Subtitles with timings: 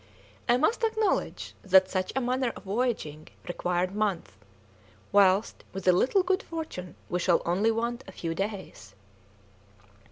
[0.49, 4.31] I must acknowledge that such a manner of voyaging required months,
[5.11, 8.95] whilst with a little good fortune we shall only want a few days."